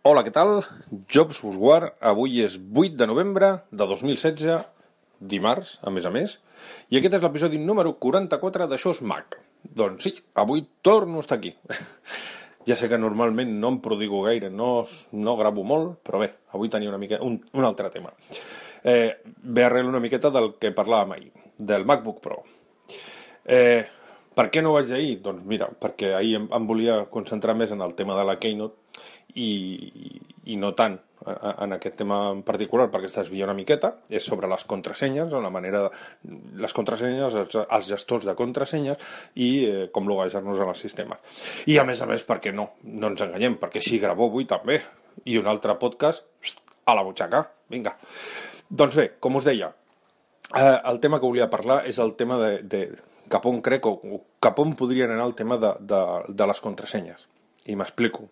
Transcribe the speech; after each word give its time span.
Hola, 0.00 0.22
què 0.24 0.30
tal? 0.32 0.62
Jobs 1.12 1.42
Busguard. 1.44 1.90
Avui 2.00 2.38
és 2.40 2.54
8 2.56 2.94
de 2.96 3.04
novembre 3.04 3.50
de 3.68 3.84
2016, 3.84 4.62
dimarts, 5.20 5.74
a 5.84 5.92
més 5.92 6.06
a 6.08 6.12
més, 6.14 6.38
i 6.88 6.96
aquest 6.96 7.18
és 7.18 7.20
l'episodi 7.26 7.60
número 7.60 7.92
44 8.00 8.64
d'Aixòs 8.70 9.02
Mac. 9.04 9.36
Doncs 9.60 10.06
sí, 10.06 10.14
avui 10.40 10.64
torno 10.80 11.20
a 11.20 11.26
estar 11.26 11.36
aquí. 11.36 11.52
ja 12.68 12.78
sé 12.80 12.88
que 12.88 12.96
normalment 12.96 13.52
no 13.60 13.74
em 13.74 13.78
prodigo 13.84 14.22
gaire, 14.24 14.48
no, 14.48 14.70
no 15.12 15.36
gravo 15.36 15.66
molt, 15.68 15.98
però 16.08 16.24
bé, 16.24 16.30
avui 16.56 16.72
tenia 16.72 16.88
una 16.88 17.02
mica 17.04 17.20
un, 17.20 17.36
un 17.52 17.68
altre 17.68 17.92
tema. 17.92 18.16
Eh, 18.80 19.20
ve 19.20 19.68
arrel 19.68 19.92
una 19.92 20.00
miqueta 20.00 20.32
del 20.32 20.54
que 20.56 20.72
parlàvem 20.72 21.12
ahir, 21.18 21.32
del 21.58 21.84
MacBook 21.84 22.24
Pro. 22.24 22.40
Eh, 23.44 23.84
per 24.32 24.48
què 24.48 24.64
no 24.64 24.78
vaig 24.78 24.96
ahir? 24.96 25.18
Doncs 25.28 25.44
mira, 25.44 25.68
perquè 25.76 26.14
ahir 26.16 26.38
em, 26.40 26.48
em 26.56 26.72
volia 26.72 27.02
concentrar 27.12 27.52
més 27.52 27.76
en 27.76 27.84
el 27.84 27.92
tema 28.00 28.16
de 28.16 28.24
la 28.24 28.40
Keynote 28.40 28.80
i, 29.34 30.20
i 30.50 30.58
no 30.58 30.74
tant 30.76 30.98
en 31.26 31.74
aquest 31.76 31.98
tema 32.00 32.18
en 32.32 32.40
particular 32.46 32.86
perquè 32.90 33.10
es 33.10 33.16
desvia 33.16 33.44
una 33.44 33.56
miqueta, 33.56 33.92
és 34.08 34.24
sobre 34.24 34.48
les 34.48 34.64
contrasenyes, 34.64 35.32
la 35.32 35.52
manera 35.52 35.82
de, 35.84 35.90
les 36.62 36.74
contrasenyes, 36.76 37.36
els, 37.42 37.58
els 37.60 37.90
gestors 37.90 38.24
de 38.28 38.34
contrasenyes 38.38 39.10
i 39.36 39.50
eh, 39.66 39.82
com 39.92 40.08
loguejar-nos 40.08 40.62
en 40.62 40.72
el 40.72 40.78
sistema. 40.80 41.18
I 41.68 41.76
a 41.78 41.84
més 41.88 42.00
a 42.00 42.08
més, 42.08 42.24
perquè 42.26 42.54
no, 42.56 42.70
no 42.88 43.12
ens 43.12 43.26
enganyem, 43.26 43.58
perquè 43.60 43.82
així 43.82 44.00
gravo 44.00 44.30
avui 44.30 44.48
també, 44.48 44.80
i 45.28 45.36
un 45.38 45.50
altre 45.50 45.76
podcast 45.80 46.24
a 46.88 46.96
la 46.96 47.04
butxaca, 47.04 47.44
vinga. 47.70 47.94
Doncs 48.70 48.96
bé, 48.96 49.06
com 49.20 49.36
us 49.36 49.46
deia, 49.46 49.70
eh, 50.56 50.76
el 50.88 51.00
tema 51.04 51.20
que 51.20 51.28
volia 51.28 51.50
parlar 51.52 51.82
és 51.90 52.00
el 52.00 52.14
tema 52.16 52.40
de, 52.40 52.52
de 52.64 52.84
cap 53.30 53.44
on 53.46 53.60
crec 53.62 53.86
o 53.86 54.24
cap 54.42 54.58
on 54.62 54.72
podrien 54.78 55.12
anar 55.12 55.28
el 55.28 55.36
tema 55.38 55.60
de, 55.60 55.74
de, 55.80 56.02
de 56.28 56.48
les 56.50 56.64
contrasenyes. 56.64 57.26
I 57.68 57.76
m'explico. 57.76 58.30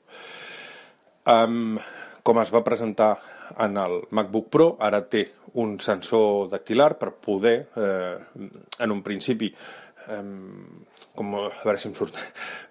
Um, 1.29 1.77
com 2.25 2.39
es 2.41 2.53
va 2.53 2.65
presentar 2.65 3.17
en 3.65 3.77
el 3.81 4.03
MacBook 4.17 4.49
Pro, 4.53 4.69
ara 4.85 5.03
té 5.09 5.27
un 5.61 5.79
sensor 5.81 6.49
dactilar 6.53 6.95
per 7.01 7.15
poder, 7.25 7.57
eh, 7.77 8.17
en 8.85 8.93
un 8.93 9.03
principi, 9.03 9.49
com, 11.19 11.33
a 11.37 11.49
veure 11.65 11.81
si 11.81 11.89
em 11.89 11.95
surt, 11.97 12.17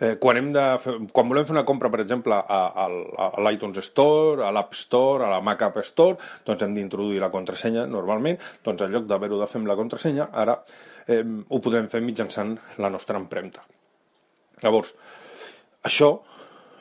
eh, 0.02 0.16
quan, 0.22 0.39
hem 0.39 0.52
de 0.55 0.64
fer, 0.81 0.94
quan 1.14 1.27
volem 1.30 1.45
fer 1.45 1.53
una 1.53 1.66
compra, 1.67 1.91
per 1.94 2.02
exemple, 2.02 2.38
a, 2.38 2.61
a, 2.86 2.88
a 3.27 3.44
l'iTunes 3.45 3.81
Store, 3.91 4.45
a 4.45 4.52
l'App 4.55 4.77
Store, 4.77 5.25
a 5.25 5.31
la 5.36 5.42
Mac 5.45 5.61
App 5.67 5.77
Store, 5.86 6.17
doncs 6.47 6.66
hem 6.66 6.73
d'introduir 6.77 7.21
la 7.21 7.31
contrasenya 7.33 7.86
normalment, 7.92 8.39
doncs 8.66 8.86
en 8.86 8.95
lloc 8.95 9.05
d'haver-ho 9.09 9.42
de 9.42 9.49
fer 9.52 9.61
amb 9.61 9.69
la 9.69 9.77
contrasenya, 9.80 10.30
ara 10.33 10.58
eh, 11.05 11.21
ho 11.21 11.61
podem 11.61 11.89
fer 11.92 12.02
mitjançant 12.05 12.55
la 12.81 12.94
nostra 12.94 13.21
empremta. 13.21 13.66
Llavors, 14.64 14.95
això 15.86 16.14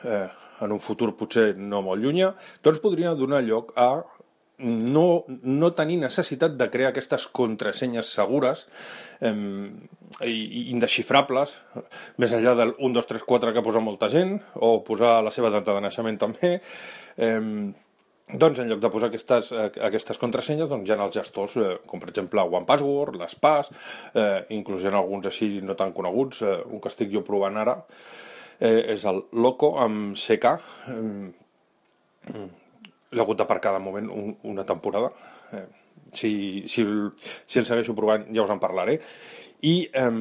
eh, 0.05 0.25
en 0.61 0.75
un 0.75 0.83
futur 0.83 1.13
potser 1.17 1.51
no 1.57 1.83
molt 1.85 2.03
llunyà, 2.03 2.33
doncs 2.65 2.83
podria 2.83 3.15
donar 3.17 3.43
lloc 3.45 3.73
a 3.77 3.91
no, 4.57 5.23
no 5.27 5.69
tenir 5.77 5.99
necessitat 6.01 6.55
de 6.57 6.69
crear 6.73 6.89
aquestes 6.89 7.27
contrasenyes 7.29 8.09
segures 8.17 8.65
eh, 9.21 9.33
i 10.25 10.63
indexifrables, 10.73 11.57
més 12.17 12.33
enllà 12.33 12.55
del 12.57 12.73
1, 12.77 12.93
2, 12.97 13.09
3, 13.13 13.25
4 13.27 13.53
que 13.53 13.65
posa 13.65 13.83
molta 13.83 14.09
gent, 14.09 14.37
o 14.55 14.79
posar 14.87 15.19
la 15.25 15.33
seva 15.33 15.53
data 15.53 15.75
de 15.77 15.83
naixement 15.85 16.17
també, 16.23 16.55
eh, 17.21 17.41
doncs 18.27 18.59
en 18.59 18.67
lloc 18.71 18.81
de 18.83 18.91
posar 18.91 19.11
aquestes, 19.11 19.53
aquestes 19.87 20.17
contrasenyes 20.19 20.67
doncs 20.71 20.89
hi 20.89 20.95
ha 20.95 21.03
els 21.05 21.15
gestors, 21.15 21.59
eh, 21.61 21.75
com 21.87 22.01
per 22.01 22.09
exemple 22.09 22.43
OnePassword, 22.43 23.21
l'Espas, 23.21 23.69
eh, 24.13 24.41
inclús 24.57 24.81
hi 24.81 24.89
ha 24.89 24.97
alguns 24.97 25.29
així 25.29 25.59
no 25.61 25.77
tan 25.77 25.93
coneguts, 25.93 26.41
eh, 26.41 26.57
un 26.65 26.81
que 26.81 26.89
estic 26.89 27.13
jo 27.13 27.21
provant 27.27 27.61
ara, 27.61 27.77
eh, 27.77 28.27
és 28.59 29.05
el 29.05 29.21
Loco 29.37 29.75
amb 29.81 30.17
CK. 30.17 30.53
Eh, 30.93 32.47
L'he 33.07 33.23
hagut 33.23 33.39
d'aparcar 33.39 33.71
de 33.77 33.79
moment 33.79 34.09
un, 34.11 34.33
una 34.51 34.65
temporada. 34.67 35.11
Eh, 35.55 35.65
si, 36.13 36.31
si, 36.67 36.83
si 37.45 37.59
el 37.59 37.67
segueixo 37.67 37.95
provant 37.95 38.27
ja 38.33 38.43
us 38.43 38.53
en 38.53 38.59
parlaré. 38.59 38.97
I 39.63 39.75
eh, 39.93 40.11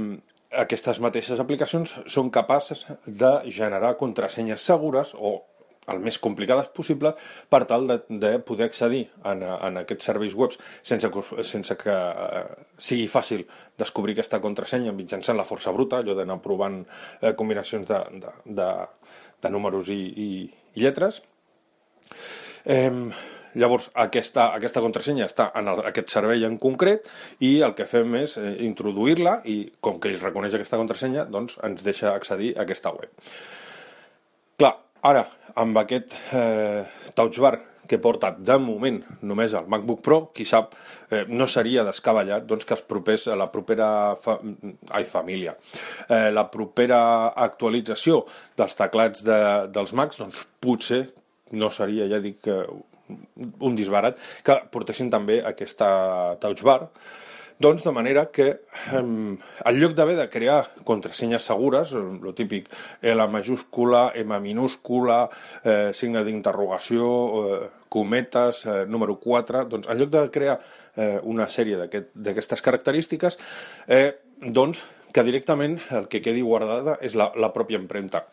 aquestes 0.62 1.00
mateixes 1.02 1.40
aplicacions 1.42 1.96
són 2.06 2.30
capaces 2.34 2.86
de 3.06 3.32
generar 3.52 3.96
contrasenyes 4.00 4.64
segures 4.64 5.14
o 5.18 5.38
el 5.92 6.00
més 6.02 6.18
complicades 6.22 6.70
possible 6.76 7.12
per 7.52 7.62
tal 7.70 7.86
de, 7.90 7.98
de 8.08 8.32
poder 8.46 8.68
accedir 8.70 9.04
en, 9.24 9.42
en 9.42 9.80
aquests 9.82 10.10
serveis 10.10 10.34
webs 10.38 10.58
sense, 10.86 11.10
sense 11.46 11.78
que 11.80 11.94
eh, 11.94 12.42
sigui 12.78 13.06
fàcil 13.10 13.46
descobrir 13.78 14.16
aquesta 14.16 14.40
contrasenya 14.44 14.94
mitjançant 14.96 15.38
la 15.38 15.46
força 15.48 15.74
bruta, 15.74 16.00
allò 16.00 16.16
d'anar 16.18 16.40
provant 16.44 16.82
eh, 17.20 17.32
combinacions 17.38 17.88
de, 17.88 18.02
de, 18.24 18.34
de, 18.60 18.68
de 19.42 19.54
números 19.54 19.90
i, 19.92 20.02
i, 20.02 20.28
i 20.74 20.84
lletres. 20.84 21.22
Eh, 22.66 22.90
llavors, 23.56 23.90
aquesta, 24.06 24.50
aquesta 24.56 24.82
contrasenya 24.84 25.26
està 25.28 25.50
en 25.58 25.70
el, 25.72 25.82
aquest 25.90 26.12
servei 26.12 26.44
en 26.48 26.58
concret 26.62 27.06
i 27.44 27.56
el 27.66 27.76
que 27.78 27.88
fem 27.88 28.18
és 28.20 28.36
eh, 28.40 28.56
introduir-la 28.66 29.40
i 29.48 29.58
com 29.80 30.00
que 30.00 30.12
ell 30.12 30.20
reconeix 30.22 30.56
aquesta 30.56 30.80
contrasenya, 30.80 31.26
doncs 31.32 31.60
ens 31.66 31.84
deixa 31.86 32.12
accedir 32.14 32.54
a 32.56 32.64
aquesta 32.66 32.92
web. 32.96 33.12
Clar, 34.56 34.74
Ara, 35.04 35.26
amb 35.60 35.78
aquest 35.78 36.14
eh, 36.34 36.84
touch 37.14 37.40
bar 37.42 37.56
que 37.86 37.98
porta 38.02 38.32
de 38.38 38.56
moment 38.58 38.98
només 39.22 39.54
el 39.54 39.68
MacBook 39.70 40.02
Pro, 40.02 40.18
qui 40.34 40.46
sap, 40.48 40.74
eh, 41.10 41.24
no 41.28 41.46
seria 41.46 41.84
descabellat 41.86 42.46
doncs, 42.48 42.66
que 42.66 42.74
els 42.74 42.82
propers, 42.82 43.28
la 43.38 43.48
propera 43.52 43.88
fa, 44.20 44.38
ai, 44.90 45.04
família, 45.06 45.54
eh, 46.08 46.32
la 46.34 46.48
propera 46.50 47.00
actualització 47.46 48.24
dels 48.58 48.74
teclats 48.78 49.22
de, 49.26 49.38
dels 49.72 49.94
Macs, 49.94 50.18
doncs 50.22 50.42
potser 50.60 51.04
no 51.54 51.70
seria, 51.70 52.08
ja 52.10 52.18
dic, 52.18 52.48
un 53.06 53.76
disbarat, 53.78 54.18
que 54.42 54.58
portessin 54.72 55.12
també 55.12 55.38
aquesta 55.46 55.88
touch 56.42 56.64
bar, 56.66 56.80
doncs 57.58 57.84
de 57.84 57.92
manera 57.92 58.26
que 58.30 58.48
eh, 58.48 58.98
en 58.98 59.78
lloc 59.80 59.94
d'haver 59.96 60.16
de 60.18 60.28
crear 60.32 60.58
contrasenyes 60.84 61.46
segures, 61.48 61.94
el 61.96 62.34
típic 62.36 62.68
L 63.02 63.28
majúscula, 63.32 64.10
M 64.14 64.40
minúscula, 64.44 65.24
eh, 65.64 65.90
signe 65.96 66.24
d'interrogació, 66.26 67.08
eh, 67.40 67.70
cometes, 67.88 68.66
eh, 68.66 68.84
número 68.86 69.16
4, 69.20 69.64
doncs 69.70 69.88
en 69.88 69.98
lloc 70.00 70.12
de 70.12 70.26
crear 70.34 70.58
eh, 70.96 71.16
una 71.22 71.48
sèrie 71.48 71.78
d'aquestes 71.80 72.58
aquest, 72.58 72.64
característiques, 72.64 73.38
eh, 73.88 74.18
doncs 74.40 74.84
que 75.16 75.24
directament 75.24 75.78
el 75.96 76.10
que 76.12 76.20
quedi 76.20 76.42
guardada 76.44 76.98
és 77.00 77.16
la, 77.16 77.30
la 77.40 77.52
pròpia 77.54 77.80
empremta. 77.80 78.26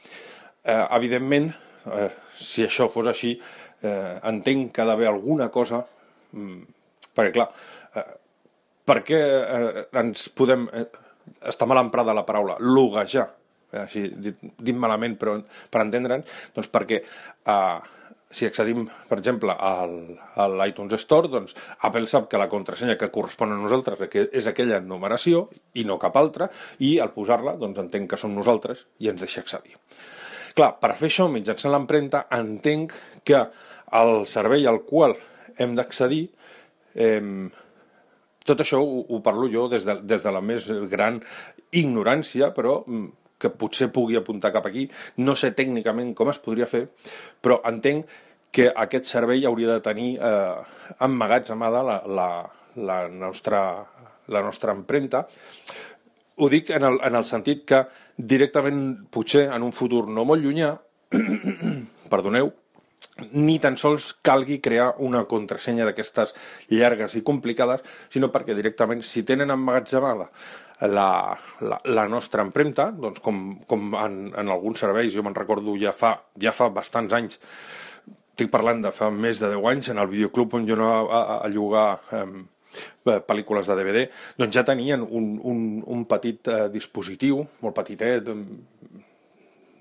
Eh, 0.64 0.84
evidentment, 0.98 1.54
eh, 1.88 2.10
si 2.36 2.66
això 2.68 2.90
fos 2.92 3.08
així, 3.08 3.38
eh, 3.84 4.20
entenc 4.28 4.74
que 4.76 4.84
ha 4.84 4.90
d'haver 4.90 5.08
alguna 5.08 5.48
cosa, 5.52 5.86
mm, 6.36 6.60
perquè 7.16 7.32
clar, 7.38 7.48
eh, 7.54 7.83
per 8.86 9.00
què 9.08 9.20
eh, 9.20 9.88
ens 10.04 10.28
podem... 10.36 10.68
Eh, 10.74 10.88
està 11.48 11.68
mal 11.68 11.80
emprada 11.80 12.16
la 12.16 12.26
paraula, 12.28 12.58
loguejar, 12.60 13.30
eh, 13.72 13.84
així 13.86 14.08
dit, 14.12 14.40
dit 14.60 14.80
malament, 14.80 15.16
però 15.20 15.38
per 15.72 15.84
entendre'n, 15.86 16.24
doncs 16.56 16.72
perquè 16.72 17.00
eh, 17.00 17.78
si 18.34 18.48
accedim, 18.50 18.88
per 19.08 19.20
exemple, 19.20 19.54
al, 19.54 19.94
a 20.36 20.48
l'iTunes 20.50 20.98
Store, 21.06 21.30
doncs 21.30 21.54
Apple 21.86 22.10
sap 22.10 22.28
que 22.32 22.42
la 22.42 22.50
contrasenya 22.50 22.98
que 22.98 23.12
correspon 23.14 23.54
a 23.54 23.60
nosaltres 23.62 24.02
és 24.26 24.50
aquella 24.50 24.82
numeració 24.82 25.46
i 25.78 25.86
no 25.86 26.00
cap 26.02 26.18
altra, 26.18 26.50
i 26.82 26.98
al 27.00 27.14
posar-la, 27.14 27.56
doncs 27.62 27.84
entenc 27.86 28.10
que 28.12 28.20
som 28.20 28.34
nosaltres 28.36 28.88
i 29.00 29.12
ens 29.14 29.22
deixa 29.22 29.46
accedir. 29.46 29.78
Clar, 30.58 30.74
per 30.82 30.96
fer 30.98 31.10
això, 31.12 31.30
mitjançant 31.30 31.74
l'empremta, 31.74 32.26
entenc 32.34 32.94
que 33.26 33.46
el 33.94 34.26
servei 34.30 34.66
al 34.70 34.82
qual 34.90 35.16
hem 35.62 35.78
d'accedir 35.78 36.26
eh, 36.98 37.22
tot 38.48 38.62
això 38.64 38.82
ho, 38.84 39.04
ho 39.10 39.20
parlo 39.24 39.50
jo 39.52 39.68
des 39.72 39.86
de, 39.88 39.98
des 40.04 40.24
de 40.24 40.32
la 40.34 40.42
més 40.44 40.68
gran 40.92 41.20
ignorància, 41.72 42.52
però 42.56 42.82
mm, 42.86 43.10
que 43.44 43.52
potser 43.52 43.90
pugui 43.92 44.18
apuntar 44.20 44.54
cap 44.56 44.68
aquí. 44.70 44.88
No 45.20 45.36
sé 45.40 45.52
tècnicament 45.56 46.14
com 46.16 46.32
es 46.32 46.40
podria 46.44 46.70
fer, 46.70 46.86
però 47.44 47.60
entenc 47.70 48.08
que 48.54 48.70
aquest 48.70 49.10
servei 49.10 49.48
hauria 49.50 49.74
de 49.74 49.82
tenir 49.84 50.10
eh, 50.22 50.58
emmagatzemada 51.02 51.82
la, 51.84 51.98
la, 52.06 52.30
la, 52.76 53.00
nostra, 53.10 53.64
la 54.30 54.44
nostra 54.46 54.76
empremta. 54.78 55.26
Ho 56.38 56.50
dic 56.50 56.70
en 56.74 56.86
el, 56.86 57.00
en 57.06 57.18
el 57.18 57.26
sentit 57.30 57.66
que 57.70 57.84
directament, 58.18 59.08
potser 59.14 59.48
en 59.54 59.66
un 59.66 59.74
futur 59.74 60.06
no 60.10 60.26
molt 60.30 60.46
llunyà, 60.46 60.76
perdoneu, 62.14 62.54
ni 63.32 63.60
tan 63.62 63.78
sols 63.78 64.14
calgui 64.26 64.60
crear 64.64 64.94
una 65.06 65.24
contrasenya 65.30 65.86
d'aquestes 65.86 66.34
llargues 66.72 67.14
i 67.20 67.22
complicades, 67.26 67.84
sinó 68.10 68.32
perquè 68.34 68.56
directament, 68.58 69.04
si 69.06 69.22
tenen 69.28 69.54
emmagatzemada 69.54 70.30
la, 70.90 71.38
la, 71.62 71.80
la 71.86 72.08
nostra 72.10 72.44
empremta, 72.44 72.90
doncs 72.92 73.22
com, 73.24 73.44
com 73.70 73.94
en, 74.00 74.18
en 74.34 74.50
alguns 74.50 74.82
serveis, 74.84 75.14
jo 75.14 75.24
me'n 75.24 75.38
recordo 75.38 75.78
ja 75.80 75.94
fa, 75.96 76.16
ja 76.42 76.56
fa 76.56 76.72
bastants 76.74 77.14
anys, 77.14 77.40
estic 78.34 78.50
parlant 78.52 78.82
de 78.82 78.92
fa 78.92 79.12
més 79.14 79.38
de 79.40 79.52
10 79.54 79.70
anys, 79.70 79.92
en 79.94 80.02
el 80.02 80.10
videoclub 80.10 80.58
on 80.58 80.66
jo 80.68 80.80
anava 80.80 81.06
a, 81.06 81.22
a, 81.22 81.38
a 81.46 81.52
llogar 81.54 81.88
eh, 82.18 82.26
pel·lícules 83.04 83.70
de 83.70 83.78
DVD, 83.78 84.08
doncs 84.40 84.58
ja 84.58 84.66
tenien 84.66 85.04
un, 85.06 85.36
un, 85.38 85.60
un 85.86 86.06
petit 86.10 86.50
eh, 86.50 86.66
dispositiu, 86.74 87.44
molt 87.62 87.78
petitet, 87.78 88.34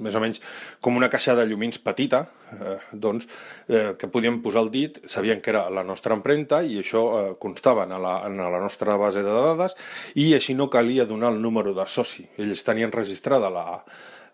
més 0.03 0.17
o 0.19 0.23
menys 0.23 0.43
com 0.83 0.99
una 0.99 1.11
caixa 1.13 1.37
de 1.39 1.47
llumins 1.49 1.81
petita, 1.83 2.25
eh, 2.53 2.77
doncs, 2.93 3.29
eh, 3.69 3.95
que 3.99 4.11
podíem 4.13 4.41
posar 4.45 4.65
el 4.67 4.73
dit, 4.75 4.99
sabien 5.11 5.41
que 5.41 5.53
era 5.55 5.69
la 5.71 5.85
nostra 5.87 6.17
empremta 6.19 6.63
i 6.63 6.81
això 6.83 7.05
eh, 7.19 7.27
constava 7.43 7.87
en 7.89 7.97
la, 8.03 8.17
en 8.29 8.41
la 8.43 8.63
nostra 8.63 8.97
base 9.01 9.25
de 9.25 9.37
dades 9.37 9.77
i 10.19 10.33
així 10.37 10.57
no 10.59 10.71
calia 10.71 11.09
donar 11.09 11.33
el 11.33 11.41
número 11.43 11.75
de 11.77 11.87
soci. 11.89 12.27
Ells 12.39 12.67
tenien 12.67 12.93
registrada 12.93 13.51
la, 13.51 13.67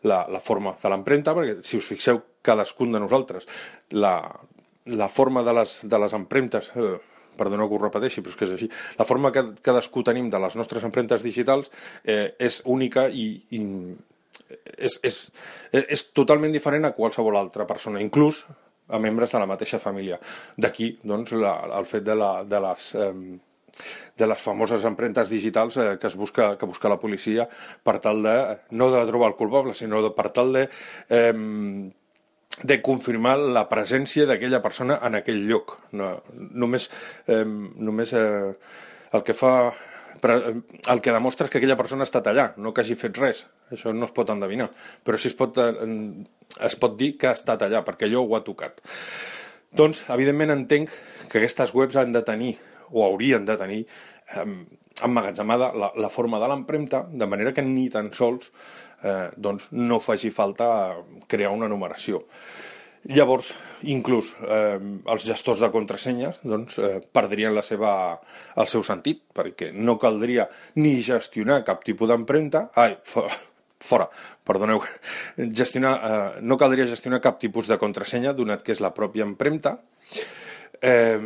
la, 0.03 0.25
la 0.31 0.41
forma 0.41 0.75
de 0.81 0.93
l'empremta, 0.93 1.35
perquè 1.37 1.61
si 1.67 1.79
us 1.79 1.89
fixeu 1.91 2.23
cadascun 2.43 2.95
de 2.95 3.03
nosaltres, 3.03 3.49
la, 3.95 4.17
la 4.89 5.09
forma 5.09 5.43
de 5.45 5.55
les, 5.61 5.79
de 5.85 6.01
les 6.01 6.15
empremtes, 6.17 6.71
eh, 6.77 6.97
perdoneu 7.39 7.69
que 7.71 7.79
ho 7.79 7.83
repeteixi, 7.85 8.23
però 8.23 8.35
és 8.35 8.39
que 8.39 8.47
és 8.49 8.55
així, 8.57 8.69
la 8.99 9.07
forma 9.07 9.31
que 9.35 9.45
cadascú 9.65 10.03
tenim 10.07 10.31
de 10.33 10.41
les 10.43 10.57
nostres 10.59 10.85
empremtes 10.87 11.25
digitals 11.27 11.71
eh, 12.05 12.35
és 12.39 12.61
única 12.67 13.07
i, 13.09 13.29
i 13.55 13.63
és, 14.77 14.99
és, 15.03 15.19
és 15.81 16.07
totalment 16.17 16.55
diferent 16.55 16.89
a 16.89 16.95
qualsevol 16.97 17.37
altra 17.37 17.67
persona, 17.69 18.03
inclús 18.05 18.45
a 18.89 19.01
membres 19.03 19.33
de 19.35 19.43
la 19.43 19.49
mateixa 19.49 19.81
família. 19.83 20.19
D'aquí, 20.57 20.95
doncs, 21.05 21.35
la, 21.37 21.59
el 21.79 21.87
fet 21.89 22.07
de, 22.09 22.17
la, 22.17 22.33
de 22.49 22.65
les... 22.69 22.95
Eh, 22.95 23.13
de 24.19 24.27
les 24.27 24.41
famoses 24.43 24.83
empremtes 24.89 25.29
digitals 25.31 25.77
eh, 25.79 25.85
que 26.03 26.09
es 26.09 26.17
busca 26.19 26.49
que 26.59 26.67
busca 26.67 26.91
la 26.91 26.97
policia 26.99 27.45
per 27.87 28.01
tal 28.03 28.25
de 28.25 28.33
no 28.75 28.89
de 28.91 29.05
trobar 29.07 29.29
el 29.31 29.37
culpable, 29.39 29.71
sinó 29.71 30.01
de, 30.03 30.11
per 30.17 30.33
tal 30.35 30.51
de 30.57 30.65
eh, 31.15 31.31
de 32.63 32.79
confirmar 32.83 33.37
la 33.39 33.69
presència 33.71 34.27
d'aquella 34.27 34.59
persona 34.65 34.99
en 35.07 35.15
aquell 35.21 35.45
lloc. 35.47 35.77
No, 35.95 36.17
només 36.35 36.89
eh, 37.31 37.45
només 37.47 38.15
eh, 38.19 38.51
el 39.15 39.23
que 39.23 39.37
fa 39.37 39.53
però 40.23 40.39
eh, 40.51 40.55
el 40.93 41.03
que 41.05 41.15
demostra 41.15 41.47
és 41.47 41.53
que 41.53 41.61
aquella 41.61 41.79
persona 41.79 42.05
ha 42.05 42.09
estat 42.09 42.31
allà, 42.31 42.51
no 42.57 42.73
que 42.75 42.85
hagi 42.85 42.97
fet 42.99 43.19
res. 43.21 43.45
Això 43.75 43.93
no 43.95 44.09
es 44.09 44.15
pot 44.17 44.31
endevinar. 44.35 44.71
Però 45.05 45.21
sí 45.21 45.31
es 45.33 45.37
pot, 45.39 45.59
eh, 45.63 45.89
es 46.69 46.79
pot 46.81 46.97
dir 47.01 47.15
que 47.21 47.31
ha 47.31 47.37
estat 47.37 47.65
allà, 47.67 47.85
perquè 47.87 48.09
allò 48.09 48.25
ho 48.25 48.37
ha 48.39 48.45
tocat. 48.47 48.83
Doncs, 49.79 50.07
evidentment, 50.15 50.55
entenc 50.55 50.93
que 51.29 51.41
aquestes 51.41 51.75
webs 51.77 51.99
han 52.01 52.13
de 52.15 52.25
tenir, 52.25 52.55
o 52.89 53.05
haurien 53.05 53.45
de 53.45 53.57
tenir, 53.61 53.83
eh, 54.35 54.47
emmagatzemada 55.05 55.73
la, 55.77 55.93
la 55.95 56.11
forma 56.11 56.41
de 56.41 56.49
l'empremta, 56.51 57.05
de 57.11 57.27
manera 57.27 57.53
que 57.55 57.63
ni 57.63 57.89
tan 57.93 58.11
sols 58.17 58.51
eh, 59.03 59.29
doncs 59.37 59.69
no 59.71 60.01
faci 60.03 60.31
falta 60.35 60.97
crear 61.29 61.53
una 61.55 61.69
numeració. 61.71 62.25
Llavors, 63.07 63.53
inclús 63.87 64.33
eh, 64.43 64.79
els 64.79 65.27
gestors 65.27 65.61
de 65.63 65.71
contrasenyes 65.71 66.41
doncs, 66.43 66.81
eh, 66.83 66.99
perdrien 67.15 67.55
la 67.55 67.63
seva, 67.63 67.93
el 68.59 68.69
seu 68.69 68.83
sentit, 68.85 69.23
perquè 69.35 69.71
no 69.73 69.95
caldria 70.03 70.49
ni 70.83 70.99
gestionar 71.05 71.63
cap 71.65 71.85
tipus 71.87 72.11
d'empremta, 72.11 72.67
ai, 72.75 72.99
fora, 73.91 74.09
perdoneu, 74.45 74.83
gestionar, 75.39 75.95
eh, 75.95 76.43
no 76.43 76.59
caldria 76.59 76.89
gestionar 76.91 77.23
cap 77.25 77.39
tipus 77.41 77.71
de 77.71 77.79
contrasenya, 77.79 78.35
donat 78.35 78.67
que 78.67 78.75
és 78.75 78.83
la 78.83 78.93
pròpia 78.95 79.27
empremta, 79.29 79.79
eh, 80.83 81.19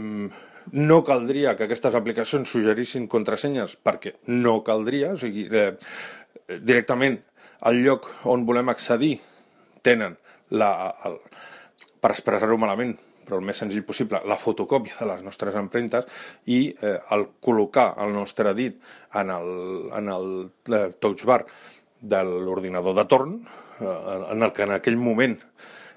no 0.72 1.02
caldria 1.04 1.56
que 1.56 1.66
aquestes 1.66 1.96
aplicacions 1.98 2.52
suggerissin 2.52 3.08
contrasenyes, 3.10 3.78
perquè 3.82 4.18
no 4.28 4.60
caldria, 4.62 5.16
o 5.16 5.18
sigui, 5.18 5.48
eh, 5.50 5.72
directament 6.60 7.18
al 7.62 7.80
lloc 7.82 8.08
on 8.28 8.44
volem 8.46 8.68
accedir 8.68 9.16
tenen 9.82 10.16
la, 10.50 10.70
el, 11.06 11.18
per 12.00 12.12
expressar-ho 12.14 12.58
malament, 12.60 12.96
però 13.22 13.38
el 13.38 13.46
més 13.46 13.60
senzill 13.62 13.84
possible, 13.86 14.20
la 14.26 14.38
fotocòpia 14.38 14.98
de 15.00 15.08
les 15.12 15.22
nostres 15.26 15.54
empremtes 15.58 16.08
i 16.50 16.72
eh, 16.72 16.98
el 17.14 17.28
col·locar 17.44 17.92
el 18.02 18.14
nostre 18.16 18.54
dit 18.58 18.80
en 19.18 19.30
el, 19.30 19.52
en 19.94 20.10
el 20.10 20.32
eh, 20.72 20.88
touch 20.98 21.24
bar 21.28 21.42
de 22.02 22.22
l'ordinador 22.26 22.96
de 22.98 23.06
torn, 23.06 23.36
eh, 23.78 24.16
en 24.34 24.42
el 24.42 24.52
que 24.52 24.66
en 24.66 24.74
aquell 24.74 24.98
moment 24.98 25.38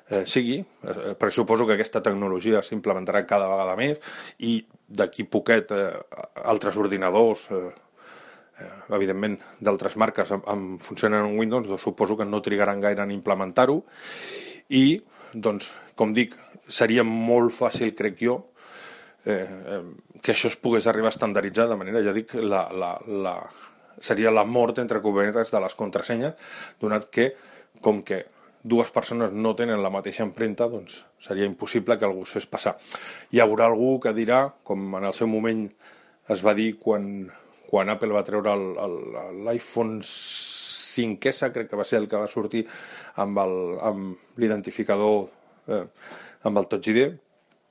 eh, 0.09 0.23
sigui, 0.29 0.59
eh, 0.61 1.15
perquè 1.17 1.33
suposo 1.33 1.65
que 1.65 1.75
aquesta 1.77 2.03
tecnologia 2.05 2.61
s'implementarà 2.61 3.25
cada 3.25 3.49
vegada 3.49 3.73
més 3.79 3.97
i 4.45 4.59
d'aquí 4.87 5.25
poquet 5.25 5.73
eh, 5.73 5.89
altres 6.45 6.77
ordinadors 6.77 7.47
eh, 7.49 7.63
eh, 8.61 8.71
evidentment 8.95 9.39
d'altres 9.59 9.97
marques 9.97 10.31
en, 10.31 10.45
en 10.45 10.67
funcionen 10.77 11.25
en 11.25 11.39
Windows, 11.39 11.67
doncs 11.67 11.89
suposo 11.89 12.17
que 12.17 12.29
no 12.29 12.43
trigaran 12.45 12.83
gaire 12.83 13.01
en 13.03 13.15
implementar-ho 13.17 13.81
i 14.69 15.01
doncs, 15.35 15.71
com 15.99 16.13
dic, 16.15 16.35
seria 16.67 17.03
molt 17.05 17.53
fàcil, 17.53 17.93
crec 17.97 18.19
jo, 18.23 18.39
eh, 19.25 19.43
eh, 19.43 19.81
que 20.21 20.33
això 20.33 20.49
es 20.51 20.57
pogués 20.57 20.87
arribar 20.87 21.11
a 21.11 21.15
estandarditzar 21.15 21.67
de 21.69 21.77
manera, 21.79 22.03
ja 22.05 22.13
dic, 22.15 22.33
la, 22.39 22.65
la, 22.73 22.93
la, 23.07 23.35
seria 23.99 24.31
la 24.31 24.45
mort, 24.45 24.79
entre 24.79 25.01
cometes, 25.03 25.51
de 25.51 25.61
les 25.61 25.75
contrasenyes, 25.77 26.33
donat 26.81 27.09
que, 27.11 27.31
com 27.81 28.01
que 28.07 28.23
dues 28.65 28.89
persones 28.89 29.31
no 29.31 29.53
tenen 29.53 29.83
la 29.83 29.93
mateixa 29.93 30.25
empremta, 30.25 30.67
doncs 30.71 31.03
seria 31.21 31.45
impossible 31.45 31.99
que 31.99 32.07
algú 32.07 32.23
es 32.25 32.33
fes 32.33 32.47
passar. 32.49 32.75
Hi 33.29 33.43
haurà 33.43 33.69
algú 33.69 33.99
que 34.01 34.15
dirà, 34.17 34.47
com 34.65 34.95
en 34.97 35.05
el 35.05 35.13
seu 35.13 35.29
moment 35.29 35.67
es 36.33 36.41
va 36.41 36.55
dir 36.57 36.71
quan, 36.81 37.27
quan 37.69 37.91
Apple 37.93 38.15
va 38.15 38.25
treure 38.25 38.55
l'iPhone 39.45 39.99
5S, 40.95 41.51
crec 41.53 41.69
que 41.71 41.79
va 41.79 41.85
ser 41.87 42.01
el 42.01 42.09
que 42.11 42.21
va 42.21 42.31
sortir 42.31 42.65
amb 43.21 43.39
l'identificador 44.41 45.27
eh, 45.67 45.85
amb 46.45 46.61
el 46.61 46.67
Touch 46.71 46.91
ID, 46.93 47.05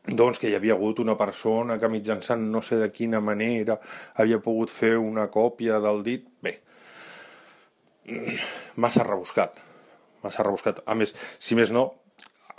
doncs 0.04 0.38
que 0.40 0.50
hi 0.50 0.56
havia 0.58 0.74
hagut 0.76 1.00
una 1.00 1.16
persona 1.16 1.78
que 1.80 1.88
mitjançant 1.88 2.42
no 2.52 2.60
sé 2.62 2.76
de 2.76 2.90
quina 2.92 3.22
manera 3.24 3.78
havia 4.20 4.40
pogut 4.44 4.72
fer 4.72 4.96
una 5.00 5.30
còpia 5.32 5.80
del 5.80 6.02
dit. 6.04 6.26
Bé, 6.44 6.58
massa 8.76 9.04
rebuscat, 9.06 9.60
massa 10.22 10.44
rebuscat. 10.44 10.82
A 10.84 10.96
més, 10.98 11.14
si 11.38 11.56
més 11.56 11.72
no, 11.72 11.86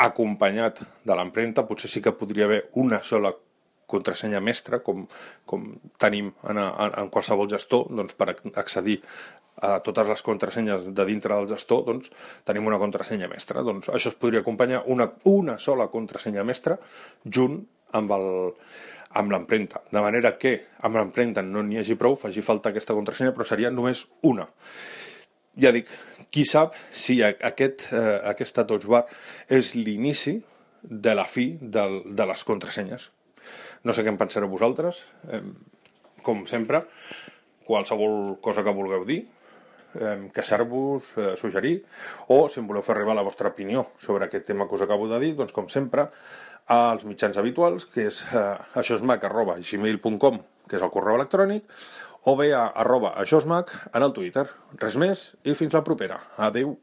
acompanyat 0.02 0.82
de 1.06 1.18
l'empremta, 1.18 1.68
potser 1.68 1.92
sí 1.92 2.02
que 2.02 2.16
podria 2.18 2.50
haver 2.50 2.64
una 2.82 3.04
sola 3.04 3.34
contrasenya 3.86 4.42
mestra, 4.42 4.82
com, 4.82 5.06
com 5.46 5.68
tenim 6.02 6.32
en, 6.50 6.58
en, 6.58 6.96
en 7.04 7.12
qualsevol 7.14 7.50
gestor, 7.52 7.86
doncs, 7.94 8.16
per 8.18 8.34
accedir 8.58 8.98
a 9.64 9.80
totes 9.84 10.08
les 10.08 10.24
contrasenyes 10.26 10.90
de 10.96 11.06
dintre 11.08 11.36
del 11.36 11.48
gestor, 11.54 11.86
doncs 11.88 12.12
tenim 12.48 12.68
una 12.68 12.80
contrasenya 12.82 13.30
mestra. 13.32 13.64
Doncs 13.64 13.90
això 13.94 14.12
es 14.12 14.20
podria 14.20 14.44
acompanyar 14.44 14.84
una, 14.92 15.10
una 15.32 15.58
sola 15.60 15.88
contrasenya 15.94 16.44
mestra 16.44 16.78
junt 17.24 17.62
amb 17.96 18.12
el, 18.18 18.28
amb 19.16 19.32
l'empremta. 19.32 19.82
De 19.92 20.04
manera 20.04 20.36
que 20.38 20.58
amb 20.84 21.00
l'empremta 21.00 21.44
no 21.46 21.64
n'hi 21.64 21.80
hagi 21.80 21.96
prou, 22.00 22.18
faci 22.20 22.44
falta 22.44 22.74
aquesta 22.74 22.96
contrasenya, 22.98 23.34
però 23.36 23.48
seria 23.48 23.72
només 23.72 24.06
una. 24.28 24.50
Ja 25.62 25.72
dic, 25.72 25.88
qui 26.36 26.44
sap 26.44 26.76
si 26.92 27.22
aquest, 27.24 27.88
eh, 27.96 28.18
aquesta 28.28 28.66
touch 28.68 28.88
bar 28.92 29.06
és 29.48 29.72
l'inici 29.80 30.42
de 30.84 31.14
la 31.16 31.24
fi 31.32 31.54
del, 31.62 32.02
de 32.12 32.26
les 32.28 32.44
contrasenyes. 32.44 33.08
No 33.88 33.94
sé 33.94 34.04
què 34.04 34.12
en 34.12 34.20
pensareu 34.20 34.52
vosaltres. 34.52 35.06
Eh, 35.32 35.42
com 36.26 36.44
sempre, 36.50 36.84
qualsevol 37.66 38.36
cosa 38.44 38.66
que 38.66 38.74
vulgueu 38.74 39.06
dir, 39.08 39.22
eh, 40.00 40.16
queixar-vos, 40.36 41.12
eh, 41.18 41.34
suggerir, 41.40 41.78
o 42.28 42.46
si 42.50 42.62
em 42.62 42.68
voleu 42.68 42.86
fer 42.86 42.96
arribar 42.96 43.16
la 43.18 43.26
vostra 43.26 43.52
opinió 43.54 43.88
sobre 43.98 44.26
aquest 44.26 44.48
tema 44.48 44.68
que 44.68 44.76
us 44.76 44.86
acabo 44.86 45.08
de 45.12 45.20
dir, 45.24 45.36
doncs 45.36 45.56
com 45.56 45.70
sempre, 45.70 46.10
als 46.68 47.06
mitjans 47.06 47.38
habituals, 47.38 47.86
que 47.86 48.08
és 48.10 48.24
eh, 48.34 48.58
aixosmac.gmail.com, 48.82 50.42
que 50.70 50.80
és 50.80 50.82
el 50.82 50.94
correu 50.94 51.20
electrònic, 51.20 51.70
o 52.26 52.34
bé 52.40 52.52
a 52.58 52.66
arroba 52.82 53.14
aixosmac 53.22 53.72
en 53.94 54.02
el 54.02 54.14
Twitter. 54.14 54.48
Res 54.82 54.98
més 54.98 55.32
i 55.46 55.54
fins 55.54 55.78
la 55.78 55.86
propera. 55.86 56.24
Adeu. 56.42 56.78